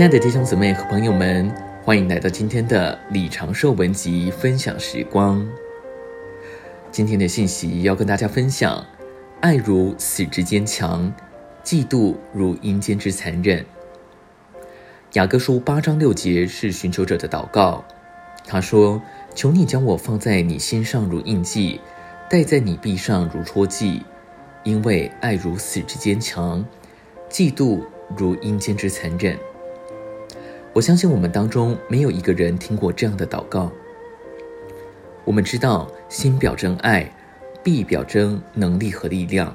[0.00, 5.46] 亲爱的弟兄姊妹和朋友们，欢迎来到今天的李长寿文集分享时光。
[6.90, 8.82] 今天的信息要跟大家分享：
[9.42, 11.12] 爱如死之坚强，
[11.62, 13.62] 嫉妒如阴间之残忍。
[15.12, 17.84] 雅各书八章六节是寻求者的祷告。
[18.46, 19.02] 他说
[19.36, 21.78] ：“求你将我放在你心上如印记，
[22.30, 24.00] 戴在你臂上如戳记，
[24.64, 26.64] 因为爱如死之坚强，
[27.28, 27.80] 嫉妒
[28.16, 29.36] 如阴间之残忍。”
[30.72, 33.70] 我相信我们当中没有一个人听过这样的祷告。
[35.24, 37.12] 我们知道，心表征爱，
[37.62, 39.54] 臂表征能力和力量，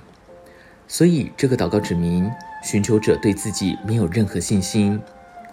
[0.87, 2.29] 所以这个祷告指明
[2.63, 4.99] 寻求者对自己没有任何信心，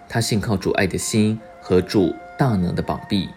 [0.09, 3.29] 他信靠主爱的心和主大能的膀臂。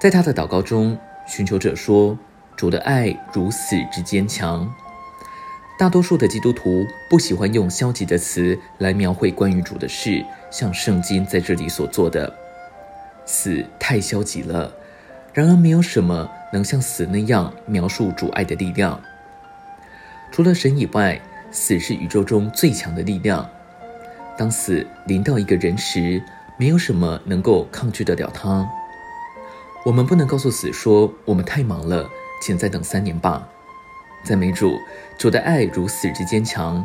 [0.00, 2.16] 在他的祷告中，寻求者说
[2.56, 4.72] ：“主的爱如死之坚强。”
[5.78, 12.34] 大多数的基督徒不喜欢用消极的词来描绘关于主的事，像圣经在这里所做的。
[13.24, 14.74] 死太消极了，
[15.32, 19.00] 然而没有什么能像死那样描述主爱的力量。
[20.32, 21.20] 除了神以外，
[21.52, 23.48] 死是宇宙中最强的力量。
[24.36, 26.20] 当死临到一个人时，
[26.58, 28.68] 没有什么能够抗拒得了他。
[29.84, 32.10] 我们不能告诉死说：“我们太忙了，
[32.42, 33.48] 请再等三年吧。”
[34.24, 34.78] 赞美主，
[35.18, 36.84] 主的爱如死之坚强。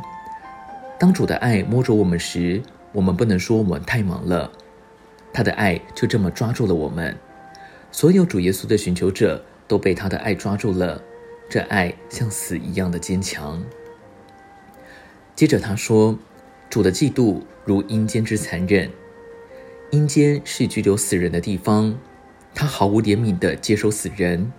[1.00, 2.62] 当主的爱摸着我们时，
[2.94, 4.50] 我们不能说我们太忙了，
[5.34, 7.18] 他的爱就这么抓住了我们。
[7.92, 11.02] 所有主耶稣的寻求者都被他的爱抓住了，
[11.50, 13.62] 这爱像死一样的坚强。
[15.36, 16.18] 接着他说
[16.70, 18.90] ：“主的嫉妒如阴间之残忍。
[19.92, 21.98] 阴间是拘留死人的地方，
[22.56, 24.54] 他毫无怜悯地接收死人。”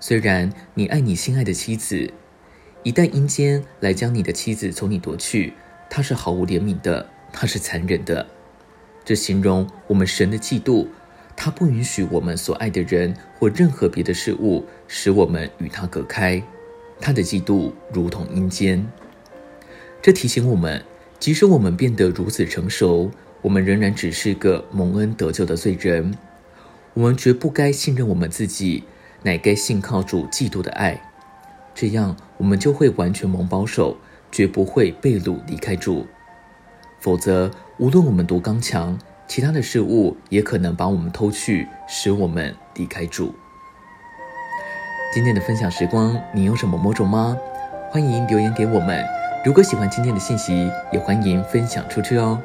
[0.00, 2.12] 虽然你爱你心爱的妻子，
[2.84, 5.52] 一旦阴间来将你的妻子从你夺去，
[5.90, 8.26] 他是毫无怜悯的，他是残忍的。
[9.04, 10.86] 这形容我们神的嫉妒，
[11.34, 16.42] 他不允许我们所爱的人或任何别的事物使我们与他隔开。
[17.00, 18.86] 他的嫉妒如同阴间。
[20.00, 20.84] 这提醒我们，
[21.18, 23.10] 即使我们变得如此成熟，
[23.42, 26.14] 我们仍然只是个蒙恩得救的罪人。
[26.94, 28.84] 我们绝不该信任我们自己。
[29.22, 31.00] 乃该信靠主嫉妒的爱，
[31.74, 33.96] 这样我们就会完全蒙保守，
[34.30, 36.06] 绝不会被掳离开主。
[37.00, 43.34] 否则，无论我们多刚强，其他的事物也可能把我们偷去，使我们离开主。
[45.14, 47.36] 今天的分享时光，你有什么摸着吗？
[47.90, 49.04] 欢迎留言给我们。
[49.44, 52.40] 如果喜欢今天的信息，也欢迎分享出去哦。